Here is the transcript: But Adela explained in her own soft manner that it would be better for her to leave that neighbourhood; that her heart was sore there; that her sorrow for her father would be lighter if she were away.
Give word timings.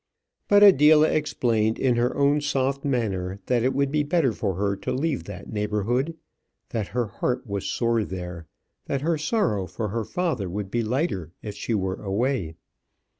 But 0.47 0.63
Adela 0.63 1.09
explained 1.11 1.77
in 1.77 1.95
her 1.95 2.17
own 2.17 2.41
soft 2.41 2.83
manner 2.83 3.37
that 3.45 3.61
it 3.61 3.71
would 3.75 3.91
be 3.91 4.01
better 4.01 4.33
for 4.33 4.55
her 4.55 4.75
to 4.77 4.91
leave 4.91 5.25
that 5.25 5.53
neighbourhood; 5.53 6.15
that 6.69 6.87
her 6.87 7.05
heart 7.05 7.45
was 7.45 7.65
sore 7.67 8.03
there; 8.03 8.47
that 8.87 9.01
her 9.01 9.19
sorrow 9.19 9.67
for 9.67 9.89
her 9.89 10.03
father 10.03 10.49
would 10.49 10.71
be 10.71 10.81
lighter 10.81 11.33
if 11.43 11.53
she 11.53 11.75
were 11.75 12.01
away. 12.01 12.55